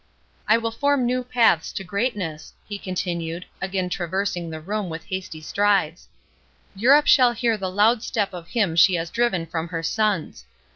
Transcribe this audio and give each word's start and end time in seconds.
—I 0.47 0.57
will 0.57 0.71
form 0.71 1.05
new 1.05 1.23
paths 1.23 1.71
to 1.73 1.83
greatness," 1.83 2.53
he 2.67 2.79
continued, 2.79 3.45
again 3.61 3.87
traversing 3.87 4.49
the 4.49 4.59
room 4.59 4.89
with 4.89 5.05
hasty 5.05 5.41
strides—"Europe 5.41 7.05
shall 7.05 7.33
hear 7.33 7.55
the 7.55 7.69
loud 7.69 8.01
step 8.01 8.33
of 8.33 8.47
him 8.47 8.75
she 8.75 8.95
has 8.95 9.11
driven 9.11 9.45
from 9.45 9.67
her 9.67 9.83
sons! 9.83 10.45